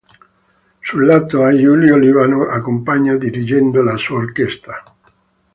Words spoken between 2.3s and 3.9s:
accompagna dirigendo